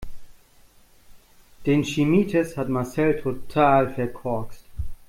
[1.67, 4.65] Den Chemietest hat Marcel total verkorkst.